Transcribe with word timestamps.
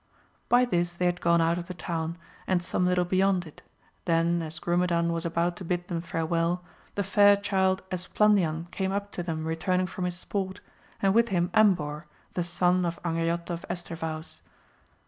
By 0.49 0.65
this 0.65 0.95
they 0.95 1.05
had 1.05 1.21
gone 1.21 1.41
out 1.41 1.59
of 1.59 1.67
the 1.67 1.75
town 1.75 2.17
and 2.47 2.63
some 2.63 2.87
little 2.87 3.05
beyond 3.05 3.45
it, 3.45 3.61
then 4.05 4.41
as 4.41 4.57
Grumedan 4.57 5.13
was 5.13 5.27
about 5.27 5.55
to 5.57 5.63
bid 5.63 5.87
them 5.89 6.01
farewell, 6.01 6.63
the 6.95 7.03
fair 7.03 7.35
child 7.35 7.83
Esplandian 7.91 8.65
came 8.71 8.91
up 8.91 9.11
to 9.11 9.21
them 9.21 9.45
returning 9.45 9.85
from 9.85 10.05
his 10.05 10.17
sport, 10.17 10.59
and 11.03 11.13
with 11.13 11.29
him 11.29 11.51
Ambor, 11.53 12.05
the 12.33 12.43
son 12.43 12.83
of 12.83 12.99
Angriote 13.03 13.51
of 13.51 13.63
Estravaus. 13.69 14.41